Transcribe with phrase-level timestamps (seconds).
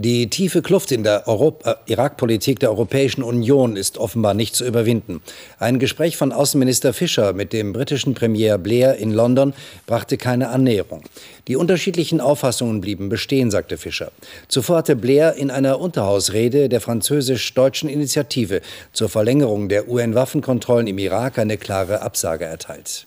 [0.00, 5.20] Die tiefe Kluft in der äh, Irak-Politik der Europäischen Union ist offenbar nicht zu überwinden.
[5.58, 9.54] Ein Gespräch von Außenminister Fischer mit dem britischen Premier Blair in London
[9.86, 11.02] brachte keine Annäherung.
[11.48, 14.12] Die unterschiedlichen Auffassungen blieben bestehen, sagte Fischer.
[14.46, 18.60] Zuvor hatte Blair in einer Unterhausrede der französisch-deutschen Initiative
[18.92, 23.04] zur Verlängerung der UN-Waffenkontrollen im Irak eine klare Absage erteilt.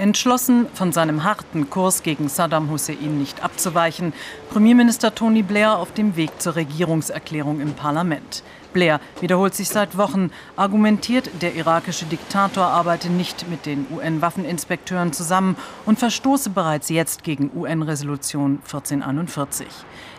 [0.00, 4.14] Entschlossen, von seinem harten Kurs gegen Saddam Hussein nicht abzuweichen,
[4.50, 8.42] Premierminister Tony Blair auf dem Weg zur Regierungserklärung im Parlament.
[8.72, 15.56] Blair wiederholt sich seit Wochen, argumentiert, der irakische Diktator arbeite nicht mit den UN-Waffeninspekteuren zusammen
[15.84, 19.66] und verstoße bereits jetzt gegen UN-Resolution 1441.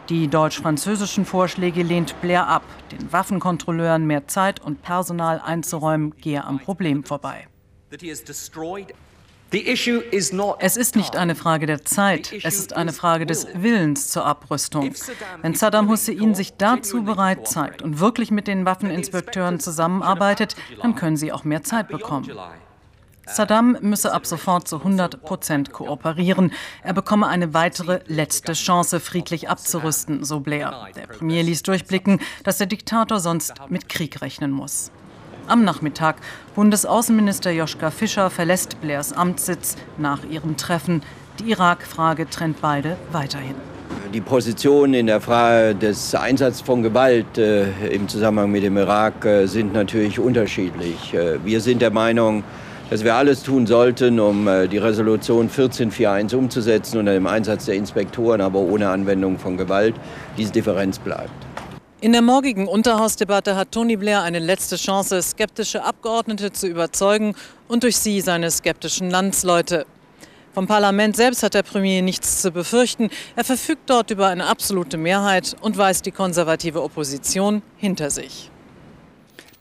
[0.09, 2.63] Die deutsch-französischen Vorschläge lehnt Blair ab.
[2.91, 7.47] Den Waffenkontrolleuren mehr Zeit und Personal einzuräumen, gehe am Problem vorbei.
[9.53, 14.93] Es ist nicht eine Frage der Zeit, es ist eine Frage des Willens zur Abrüstung.
[15.41, 21.17] Wenn Saddam Hussein sich dazu bereit zeigt und wirklich mit den Waffeninspekteuren zusammenarbeitet, dann können
[21.17, 22.31] sie auch mehr Zeit bekommen.
[23.25, 26.53] Saddam müsse ab sofort zu 100 Prozent kooperieren.
[26.83, 30.87] Er bekomme eine weitere letzte Chance, friedlich abzurüsten, so Blair.
[30.95, 34.91] Der Premier ließ durchblicken, dass der Diktator sonst mit Krieg rechnen muss.
[35.47, 36.17] Am Nachmittag.
[36.55, 41.01] Bundesaußenminister Joschka Fischer verlässt Blairs Amtssitz nach ihrem Treffen.
[41.39, 43.55] Die Irak-Frage trennt beide weiterhin.
[44.13, 49.25] Die Positionen in der Frage des Einsatzes von Gewalt äh, im Zusammenhang mit dem Irak
[49.25, 51.13] äh, sind natürlich unterschiedlich.
[51.13, 52.43] Äh, wir sind der Meinung,
[52.89, 57.75] dass wir alles tun sollten, um äh, die Resolution 1441 umzusetzen unter dem Einsatz der
[57.75, 59.95] Inspektoren, aber ohne Anwendung von Gewalt.
[60.37, 61.50] Diese Differenz bleibt.
[62.03, 67.35] In der morgigen Unterhausdebatte hat Tony Blair eine letzte Chance, skeptische Abgeordnete zu überzeugen
[67.67, 69.85] und durch sie seine skeptischen Landsleute.
[70.51, 73.11] Vom Parlament selbst hat der Premier nichts zu befürchten.
[73.35, 78.50] Er verfügt dort über eine absolute Mehrheit und weist die konservative Opposition hinter sich.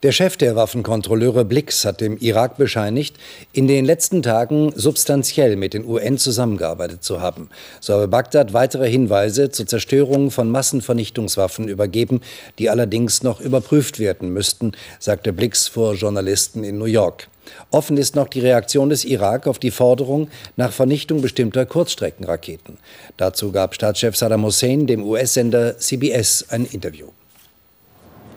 [0.03, 3.16] Der Chef der Waffenkontrolleure Blix hat dem Irak bescheinigt,
[3.53, 7.50] in den letzten Tagen substanziell mit den UN zusammengearbeitet zu haben.
[7.81, 12.22] So habe Bagdad weitere Hinweise zur Zerstörung von Massenvernichtungswaffen übergeben,
[12.59, 17.28] die allerdings noch überprüft werden müssten, sagte Blix vor Journalisten in New York.
[17.71, 22.78] Offen ist noch die Reaktion des Irak auf die Forderung nach Vernichtung bestimmter Kurzstreckenraketen.
[23.19, 27.09] Dazu gab Staatschef Saddam Hussein dem US-Sender CBS ein Interview.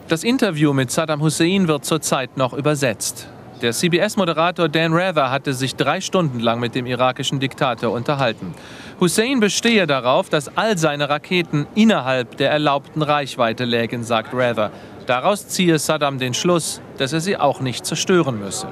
[0.09, 3.27] Das Interview mit Saddam Hussein wird zurzeit noch übersetzt.
[3.61, 8.53] Der CBS-Moderator Dan Rather hatte sich drei Stunden lang mit dem irakischen Diktator unterhalten.
[8.99, 14.71] Hussein bestehe darauf, dass all seine Raketen innerhalb der erlaubten Reichweite lägen, sagt Rather.
[15.05, 18.67] Daraus ziehe Saddam den Schluss, dass er sie auch nicht zerstören müsse.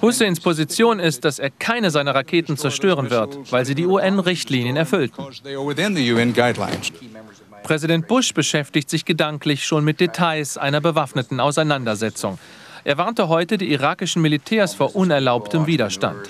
[0.00, 5.24] Husseins Position ist, dass er keine seiner Raketen zerstören wird, weil sie die UN-Richtlinien erfüllten.
[7.70, 12.36] Präsident Bush beschäftigt sich gedanklich schon mit Details einer bewaffneten Auseinandersetzung.
[12.82, 16.28] Er warnte heute die irakischen Militärs vor unerlaubtem Widerstand.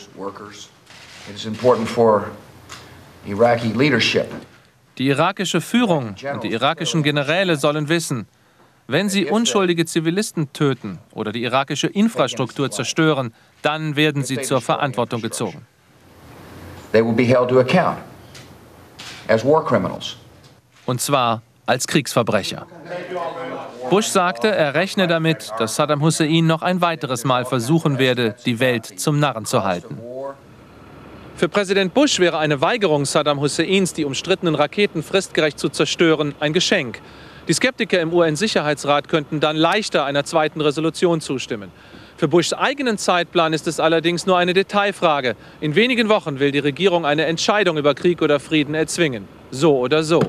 [4.98, 8.26] Die irakische Führung und die irakischen Generäle sollen wissen,
[8.86, 15.22] wenn sie unschuldige Zivilisten töten oder die irakische Infrastruktur zerstören, dann werden sie zur Verantwortung
[15.22, 15.66] gezogen.
[16.92, 17.96] They will be held to account
[19.26, 20.16] as war criminals
[20.90, 22.66] und zwar als Kriegsverbrecher.
[23.90, 28.58] Bush sagte, er rechne damit, dass Saddam Hussein noch ein weiteres Mal versuchen werde, die
[28.58, 29.98] Welt zum Narren zu halten.
[31.36, 36.52] Für Präsident Bush wäre eine Weigerung Saddam Husseins, die umstrittenen Raketen fristgerecht zu zerstören, ein
[36.52, 37.00] Geschenk.
[37.46, 41.70] Die Skeptiker im UN-Sicherheitsrat könnten dann leichter einer zweiten Resolution zustimmen.
[42.16, 45.36] Für Bushs eigenen Zeitplan ist es allerdings nur eine Detailfrage.
[45.60, 49.26] In wenigen Wochen will die Regierung eine Entscheidung über Krieg oder Frieden erzwingen.
[49.52, 50.20] So oder so.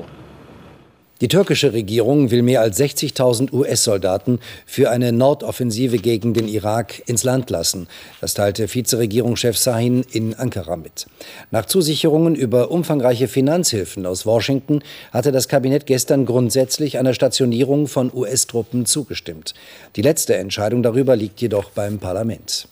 [1.22, 7.22] Die türkische Regierung will mehr als 60.000 US-Soldaten für eine Nordoffensive gegen den Irak ins
[7.22, 7.86] Land lassen.
[8.20, 11.06] Das teilte Vizeregierungschef Sahin in Ankara mit.
[11.52, 14.82] Nach Zusicherungen über umfangreiche Finanzhilfen aus Washington
[15.12, 19.54] hatte das Kabinett gestern grundsätzlich einer Stationierung von US-Truppen zugestimmt.
[19.94, 22.66] Die letzte Entscheidung darüber liegt jedoch beim Parlament.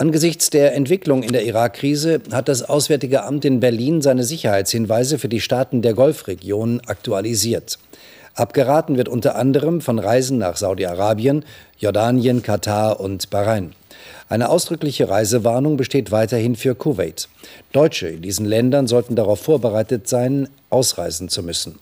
[0.00, 5.28] Angesichts der Entwicklung in der Irak-Krise hat das Auswärtige Amt in Berlin seine Sicherheitshinweise für
[5.28, 7.80] die Staaten der Golfregion aktualisiert.
[8.36, 11.44] Abgeraten wird unter anderem von Reisen nach Saudi-Arabien,
[11.78, 13.72] Jordanien, Katar und Bahrain.
[14.28, 17.28] Eine ausdrückliche Reisewarnung besteht weiterhin für Kuwait.
[17.72, 21.80] Deutsche in diesen Ländern sollten darauf vorbereitet sein, ausreisen zu müssen.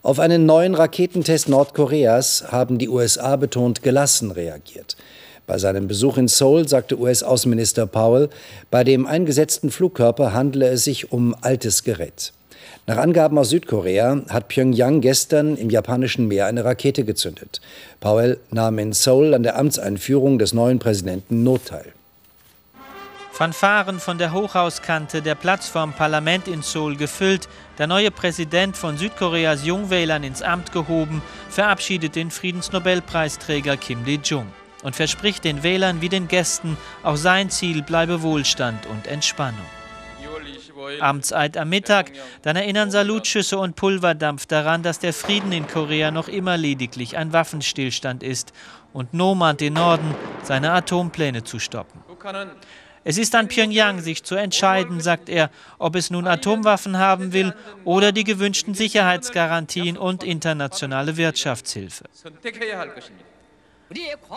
[0.00, 4.96] Auf einen neuen Raketentest Nordkoreas haben die USA betont gelassen reagiert.
[5.48, 8.28] Bei seinem Besuch in Seoul sagte US-Außenminister Powell,
[8.70, 12.34] bei dem eingesetzten Flugkörper handle es sich um altes Gerät.
[12.86, 17.62] Nach Angaben aus Südkorea hat Pyongyang gestern im japanischen Meer eine Rakete gezündet.
[17.98, 21.94] Powell nahm in Seoul an der Amtseinführung des neuen Präsidenten Notteil.
[23.32, 27.48] Fanfaren von der Hochhauskante, der Platz Parlament in Seoul gefüllt,
[27.78, 34.44] der neue Präsident von Südkoreas Jungwählern ins Amt gehoben, verabschiedet den Friedensnobelpreisträger Kim Dae-jung
[34.88, 39.66] und verspricht den Wählern wie den Gästen, auch sein Ziel bleibe Wohlstand und Entspannung.
[41.00, 46.28] Amtseid am Mittag, dann erinnern Salutschüsse und Pulverdampf daran, dass der Frieden in Korea noch
[46.28, 48.54] immer lediglich ein Waffenstillstand ist
[48.94, 52.02] und No mahnt den Norden, seine Atompläne zu stoppen.
[53.04, 57.52] Es ist an Pyongyang, sich zu entscheiden, sagt er, ob es nun Atomwaffen haben will
[57.84, 62.04] oder die gewünschten Sicherheitsgarantien und internationale Wirtschaftshilfe.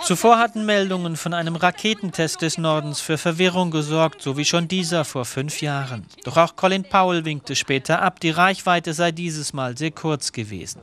[0.03, 5.03] Zuvor hatten Meldungen von einem Raketentest des Nordens für Verwirrung gesorgt, so wie schon dieser
[5.03, 6.05] vor fünf Jahren.
[6.23, 10.81] Doch auch Colin Powell winkte später ab, die Reichweite sei dieses Mal sehr kurz gewesen.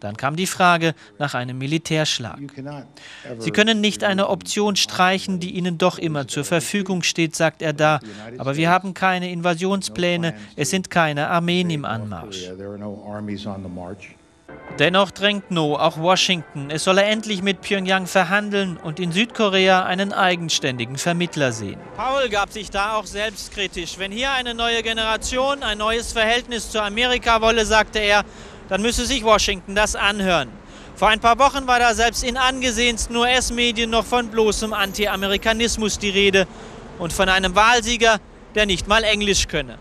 [0.00, 2.38] Dann kam die Frage nach einem Militärschlag.
[3.38, 7.72] Sie können nicht eine Option streichen, die Ihnen doch immer zur Verfügung steht, sagt er
[7.72, 8.00] da.
[8.38, 12.50] Aber wir haben keine Invasionspläne, es sind keine Armeen im Anmarsch.
[14.78, 20.14] Dennoch drängt No auch Washington, es solle endlich mit Pyongyang verhandeln und in Südkorea einen
[20.14, 21.78] eigenständigen Vermittler sehen.
[21.96, 23.98] Paul gab sich da auch selbstkritisch.
[23.98, 28.24] Wenn hier eine neue Generation ein neues Verhältnis zu Amerika wolle, sagte er,
[28.70, 30.48] dann müsse sich Washington das anhören.
[30.96, 36.10] Vor ein paar Wochen war da selbst in angesehensten US-Medien noch von bloßem Anti-Amerikanismus die
[36.10, 36.46] Rede
[36.98, 38.18] und von einem Wahlsieger,
[38.54, 39.78] der nicht mal Englisch könne.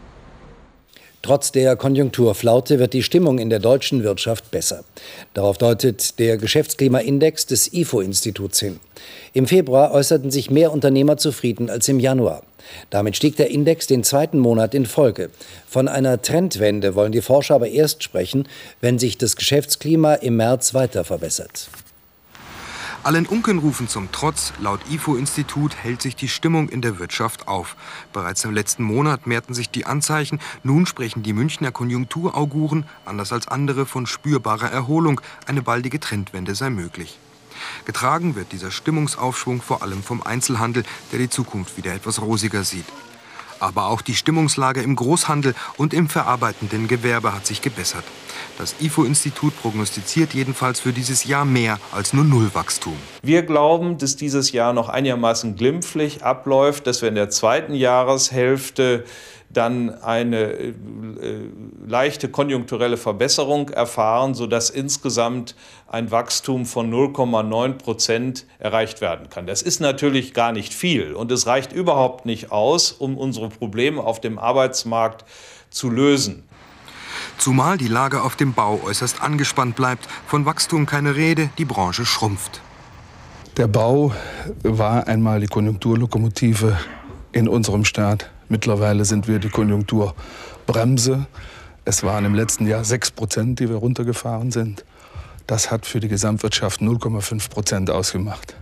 [1.21, 4.83] Trotz der Konjunkturflaute wird die Stimmung in der deutschen Wirtschaft besser.
[5.33, 8.79] Darauf deutet der Geschäftsklimaindex des IFO-Instituts hin.
[9.33, 12.43] Im Februar äußerten sich mehr Unternehmer zufrieden als im Januar.
[12.89, 15.29] Damit stieg der Index den zweiten Monat in Folge.
[15.67, 18.47] Von einer Trendwende wollen die Forscher aber erst sprechen,
[18.79, 21.69] wenn sich das Geschäftsklima im März weiter verbessert.
[23.01, 27.77] Allen Unkenrufen zum Trotz, laut IFO-Institut hält sich die Stimmung in der Wirtschaft auf.
[28.11, 30.39] Bereits im letzten Monat mehrten sich die Anzeichen.
[30.63, 35.21] Nun sprechen die Münchner Konjunkturauguren, anders als andere, von spürbarer Erholung.
[35.47, 37.17] Eine baldige Trendwende sei möglich.
[37.85, 42.85] Getragen wird dieser Stimmungsaufschwung vor allem vom Einzelhandel, der die Zukunft wieder etwas rosiger sieht.
[43.59, 48.03] Aber auch die Stimmungslage im Großhandel und im verarbeitenden Gewerbe hat sich gebessert.
[48.57, 52.95] Das IFO-Institut prognostiziert jedenfalls für dieses Jahr mehr als nur Nullwachstum.
[53.21, 59.05] Wir glauben, dass dieses Jahr noch einigermaßen glimpflich abläuft, dass wir in der zweiten Jahreshälfte
[59.49, 60.73] dann eine äh,
[61.85, 65.55] leichte konjunkturelle Verbesserung erfahren, sodass insgesamt
[65.87, 69.47] ein Wachstum von 0,9 Prozent erreicht werden kann.
[69.47, 74.01] Das ist natürlich gar nicht viel und es reicht überhaupt nicht aus, um unsere Probleme
[74.03, 75.25] auf dem Arbeitsmarkt
[75.71, 76.43] zu lösen.
[77.39, 80.07] Zumal die Lage auf dem Bau äußerst angespannt bleibt.
[80.27, 82.61] Von Wachstum keine Rede, die Branche schrumpft.
[83.57, 84.13] Der Bau
[84.63, 86.77] war einmal die Konjunkturlokomotive
[87.31, 88.29] in unserem Staat.
[88.49, 91.27] Mittlerweile sind wir die Konjunkturbremse.
[91.85, 94.83] Es waren im letzten Jahr 6 Prozent, die wir runtergefahren sind.
[95.47, 98.55] Das hat für die Gesamtwirtschaft 0,5 Prozent ausgemacht.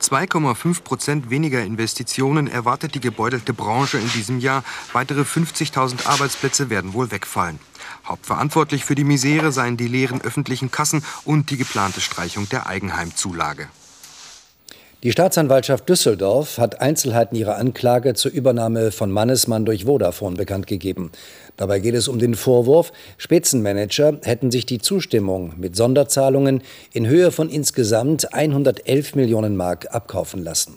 [0.00, 4.64] 2,5 Prozent weniger Investitionen erwartet die gebeutelte Branche in diesem Jahr.
[4.92, 7.58] Weitere 50.000 Arbeitsplätze werden wohl wegfallen.
[8.06, 13.68] Hauptverantwortlich für die Misere seien die leeren öffentlichen Kassen und die geplante Streichung der Eigenheimzulage.
[15.02, 21.10] Die Staatsanwaltschaft Düsseldorf hat Einzelheiten ihrer Anklage zur Übernahme von Mannesmann durch Vodafone bekannt gegeben.
[21.56, 27.30] Dabei geht es um den Vorwurf, Spitzenmanager hätten sich die Zustimmung mit Sonderzahlungen in Höhe
[27.30, 30.76] von insgesamt 111 Millionen Mark abkaufen lassen.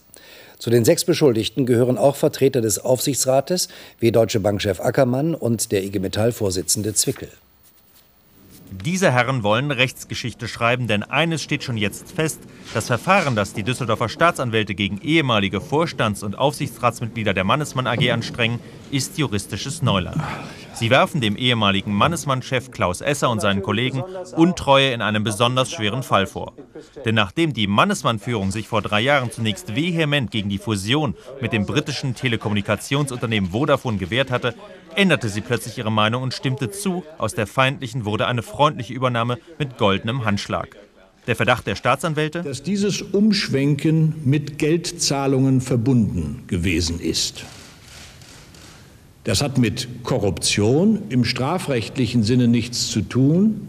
[0.58, 3.68] Zu den sechs Beschuldigten gehören auch Vertreter des Aufsichtsrates
[4.00, 7.28] wie Deutsche Bankchef Ackermann und der IG Metall-Vorsitzende Zwickel.
[8.82, 12.40] Diese Herren wollen Rechtsgeschichte schreiben, denn eines steht schon jetzt fest.
[12.74, 18.60] Das Verfahren, das die Düsseldorfer Staatsanwälte gegen ehemalige Vorstands- und Aufsichtsratsmitglieder der Mannesmann AG anstrengen,
[18.94, 20.22] ist juristisches Neuland.
[20.76, 24.04] Sie werfen dem ehemaligen Mannesmann-Chef Klaus Esser und seinen Kollegen
[24.36, 26.54] Untreue in einem besonders schweren Fall vor.
[27.04, 31.66] Denn nachdem die Mannesmann-Führung sich vor drei Jahren zunächst vehement gegen die Fusion mit dem
[31.66, 34.54] britischen Telekommunikationsunternehmen Vodafone gewehrt hatte,
[34.96, 39.40] änderte sie plötzlich ihre Meinung und stimmte zu, aus der feindlichen wurde eine freundliche Übernahme
[39.58, 40.78] mit goldenem Handschlag.
[41.26, 42.44] Der Verdacht der Staatsanwälte?
[42.44, 47.46] Dass dieses Umschwenken mit Geldzahlungen verbunden gewesen ist.
[49.24, 53.68] Das hat mit Korruption im strafrechtlichen Sinne nichts zu tun.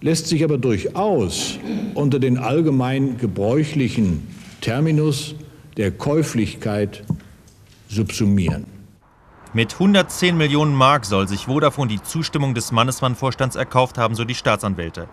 [0.00, 1.58] lässt sich aber durchaus
[1.94, 4.28] unter den allgemein gebräuchlichen
[4.60, 5.34] Terminus
[5.76, 7.02] der Käuflichkeit
[7.88, 8.66] subsumieren.
[9.52, 14.34] Mit 110 Millionen Mark soll sich Vodafone die Zustimmung des Mannesmann-Vorstands erkauft haben, so die
[14.34, 15.08] Staatsanwälte.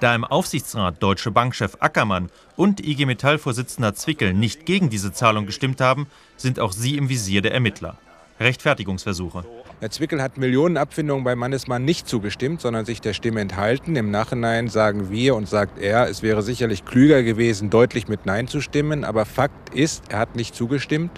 [0.00, 5.80] Da im Aufsichtsrat Deutsche Bankchef Ackermann und IG Metall-Vorsitzender Zwickel nicht gegen diese Zahlung gestimmt
[5.80, 7.98] haben, sind auch sie im Visier der Ermittler.
[8.42, 9.44] Rechtfertigungsversuche.
[9.80, 13.96] Herr Zwickel hat Millionenabfindungen bei Mannesmann nicht zugestimmt, sondern sich der Stimme enthalten.
[13.96, 18.48] Im Nachhinein sagen wir und sagt er, es wäre sicherlich klüger gewesen, deutlich mit Nein
[18.48, 19.04] zu stimmen.
[19.04, 21.10] Aber Fakt ist, er hat nicht zugestimmt.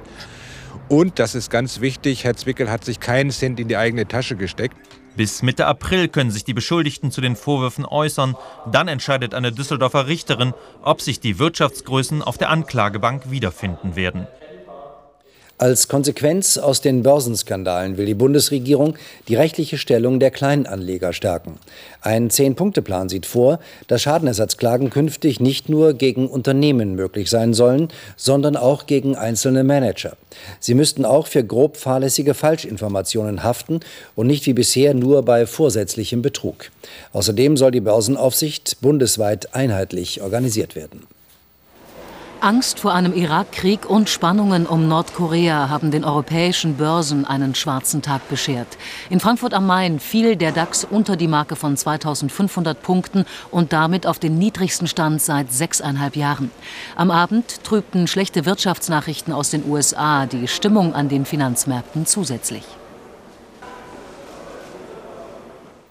[0.88, 4.36] Und, das ist ganz wichtig, Herr Zwickel hat sich keinen Cent in die eigene Tasche
[4.36, 4.76] gesteckt.
[5.16, 8.36] Bis Mitte April können sich die Beschuldigten zu den Vorwürfen äußern.
[8.70, 14.26] Dann entscheidet eine Düsseldorfer Richterin, ob sich die Wirtschaftsgrößen auf der Anklagebank wiederfinden werden.
[15.64, 18.96] Als Konsequenz aus den Börsenskandalen will die Bundesregierung
[19.28, 21.58] die rechtliche Stellung der Kleinanleger stärken.
[22.02, 28.58] Ein Zehn-Punkte-Plan sieht vor, dass Schadenersatzklagen künftig nicht nur gegen Unternehmen möglich sein sollen, sondern
[28.58, 30.18] auch gegen einzelne Manager.
[30.60, 33.80] Sie müssten auch für grob fahrlässige Falschinformationen haften
[34.14, 36.72] und nicht wie bisher nur bei vorsätzlichem Betrug.
[37.14, 41.06] Außerdem soll die Börsenaufsicht bundesweit einheitlich organisiert werden.
[42.44, 48.28] Angst vor einem Irakkrieg und Spannungen um Nordkorea haben den europäischen Börsen einen schwarzen Tag
[48.28, 48.68] beschert.
[49.08, 54.06] In Frankfurt am Main fiel der DAX unter die Marke von 2500 Punkten und damit
[54.06, 56.50] auf den niedrigsten Stand seit sechseinhalb Jahren.
[56.96, 62.64] Am Abend trübten schlechte Wirtschaftsnachrichten aus den USA die Stimmung an den Finanzmärkten zusätzlich.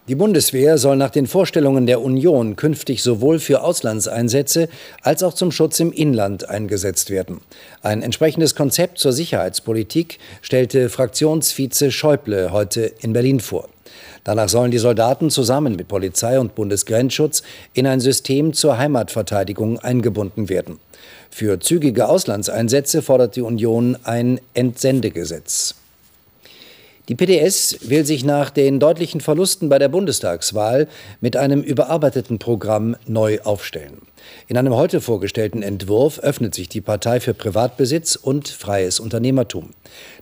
[0.09, 4.67] Die Bundeswehr soll nach den Vorstellungen der Union künftig sowohl für Auslandseinsätze
[5.01, 7.39] als auch zum Schutz im Inland eingesetzt werden.
[7.83, 13.69] Ein entsprechendes Konzept zur Sicherheitspolitik stellte Fraktionsvize Schäuble heute in Berlin vor.
[14.25, 17.41] Danach sollen die Soldaten zusammen mit Polizei und Bundesgrenzschutz
[17.73, 20.79] in ein System zur Heimatverteidigung eingebunden werden.
[21.29, 25.75] Für zügige Auslandseinsätze fordert die Union ein Entsendegesetz.
[27.09, 30.87] Die PDS will sich nach den deutlichen Verlusten bei der Bundestagswahl
[31.19, 34.03] mit einem überarbeiteten Programm neu aufstellen.
[34.47, 39.71] In einem heute vorgestellten Entwurf öffnet sich die Partei für Privatbesitz und freies Unternehmertum.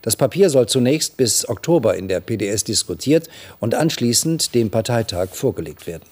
[0.01, 5.85] Das Papier soll zunächst bis Oktober in der PDS diskutiert und anschließend dem Parteitag vorgelegt
[5.85, 6.05] werden.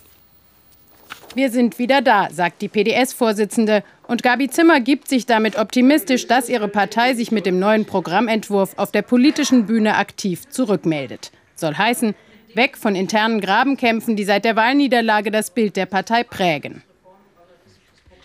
[1.34, 3.84] Wir sind wieder da, sagt die PDS-Vorsitzende.
[4.10, 8.74] Und Gabi Zimmer gibt sich damit optimistisch, dass ihre Partei sich mit dem neuen Programmentwurf
[8.76, 11.32] auf der politischen Bühne aktiv zurückmeldet.
[11.54, 12.16] Soll heißen,
[12.56, 16.82] weg von internen Grabenkämpfen, die seit der Wahlniederlage das Bild der Partei prägen.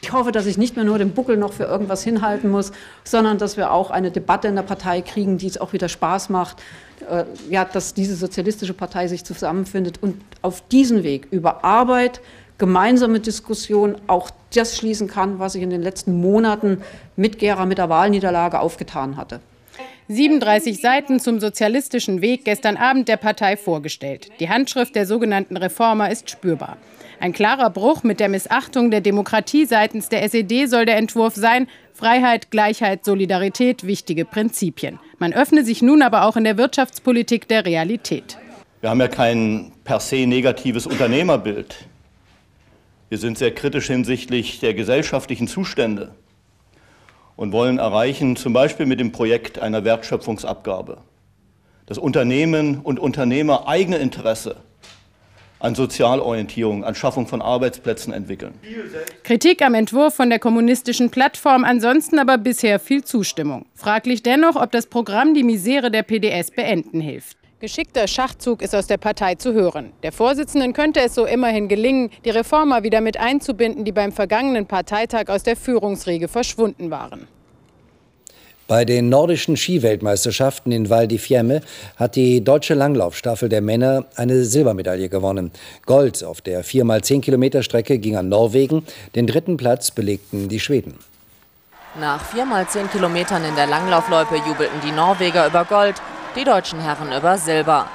[0.01, 2.73] Ich hoffe, dass ich nicht mehr nur den Buckel noch für irgendwas hinhalten muss,
[3.05, 6.31] sondern dass wir auch eine Debatte in der Partei kriegen, die es auch wieder Spaß
[6.31, 6.63] macht,
[7.11, 12.23] äh, ja, dass diese sozialistische Partei sich zusammenfindet und auf diesen Weg über Arbeit,
[12.59, 16.83] gemeinsame Diskussion auch das schließen kann, was sich in den letzten Monaten
[17.17, 19.41] mit Gera, mit der Wahlniederlage aufgetan hatte.
[20.09, 24.29] 37 Seiten zum sozialistischen Weg gestern Abend der Partei vorgestellt.
[24.39, 26.77] Die Handschrift der sogenannten Reformer ist spürbar.
[27.21, 31.69] Ein klarer Bruch mit der Missachtung der Demokratie seitens der SED soll der Entwurf sein.
[31.95, 34.99] Freiheit, Gleichheit, Solidarität, wichtige Prinzipien.
[35.19, 38.37] Man öffne sich nun aber auch in der Wirtschaftspolitik der Realität.
[38.83, 41.87] Wir haben ja kein per se negatives Unternehmerbild.
[43.15, 46.17] Wir sind sehr kritisch hinsichtlich der gesellschaftlichen Zustände
[47.37, 50.99] und wollen erreichen, zum Beispiel mit dem Projekt einer Wertschöpfungsabgabe,
[51.87, 54.57] dass Unternehmen und Unternehmer eigene Interesse
[55.61, 58.55] an Sozialorientierung, an Schaffung von Arbeitsplätzen entwickeln.
[59.23, 63.67] Kritik am Entwurf von der kommunistischen Plattform, ansonsten aber bisher viel Zustimmung.
[63.77, 67.37] Fraglich dennoch, ob das Programm die Misere der PDS beenden hilft.
[67.61, 69.93] Geschickter Schachzug ist aus der Partei zu hören.
[70.03, 74.67] Der Vorsitzenden könnte es so immerhin gelingen, die Reformer wieder mit einzubinden, die beim vergangenen
[74.67, 77.29] Parteitag aus der Führungsriege verschwunden waren.
[78.67, 81.61] Bei den nordischen Skiweltmeisterschaften in Val di Fiemme
[81.97, 85.53] hat die deutsche Langlaufstaffel der Männer eine Silbermedaille gewonnen.
[85.87, 88.85] Gold auf der 4x10 Kilometer Strecke ging an Norwegen,
[89.15, 90.99] den dritten Platz belegten die Schweden.
[92.01, 95.97] Nach 4x10 Kilometern in der Langlaufloipe jubelten die Norweger über Gold,
[96.37, 97.87] die deutschen Herren über Silber.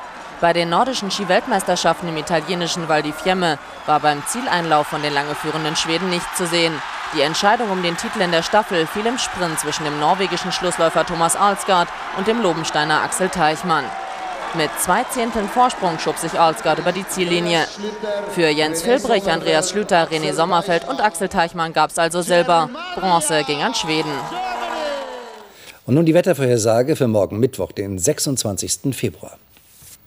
[0.41, 5.35] Bei den nordischen Skiweltmeisterschaften im italienischen Val di Fiemme war beim Zieleinlauf von den lange
[5.35, 6.73] führenden Schweden nichts zu sehen.
[7.13, 11.05] Die Entscheidung um den Titel in der Staffel fiel im Sprint zwischen dem norwegischen Schlussläufer
[11.05, 13.83] Thomas Alsgaard und dem Lobensteiner Axel Teichmann.
[14.53, 17.67] Mit zwei Zehnteln Vorsprung schob sich Alsgaard über die Ziellinie.
[18.33, 22.69] Für Jens Filbrich, Andreas Schlüter, René Sommerfeld und Axel Teichmann gab es also Silber.
[22.95, 24.11] Bronze ging an Schweden.
[25.89, 28.93] Und nun die Wettervorhersage für morgen Mittwoch, den 26.
[28.95, 29.39] Februar.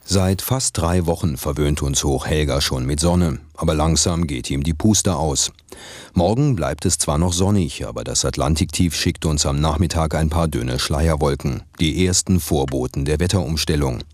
[0.04, 4.74] Seit fast drei Wochen verwöhnt uns Hochhelga schon mit Sonne, aber langsam geht ihm die
[4.74, 5.50] Puste aus.
[6.14, 10.46] Morgen bleibt es zwar noch sonnig, aber das Atlantiktief schickt uns am Nachmittag ein paar
[10.46, 14.04] dünne Schleierwolken, die ersten Vorboten der Wetterumstellung.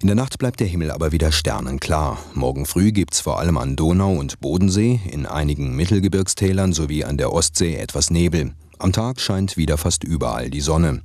[0.00, 2.16] In der Nacht bleibt der Himmel aber wieder sternenklar.
[2.34, 7.32] Morgen früh gibt's vor allem an Donau und Bodensee, in einigen Mittelgebirgstälern sowie an der
[7.32, 8.52] Ostsee etwas Nebel.
[8.80, 11.02] Am Tag scheint wieder fast überall die Sonne.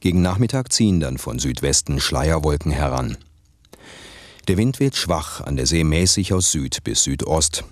[0.00, 3.16] Gegen Nachmittag ziehen dann von Südwesten Schleierwolken heran.
[4.48, 7.62] Der Wind wird schwach, an der See mäßig aus Süd bis Südost.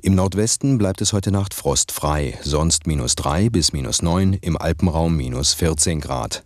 [0.00, 5.14] Im Nordwesten bleibt es heute Nacht frostfrei, sonst minus 3 bis minus 9, im Alpenraum
[5.14, 6.42] minus 14 Grad.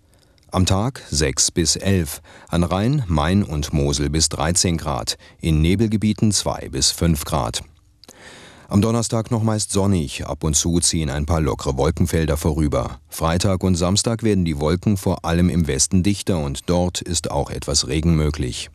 [0.50, 6.32] Am Tag 6 bis 11, an Rhein, Main und Mosel bis 13 Grad, in Nebelgebieten
[6.32, 7.62] 2 bis 5 Grad.
[8.70, 13.00] Am Donnerstag noch meist sonnig, ab und zu ziehen ein paar lockere Wolkenfelder vorüber.
[13.08, 17.48] Freitag und Samstag werden die Wolken vor allem im Westen dichter und dort ist auch
[17.48, 18.68] etwas Regen möglich.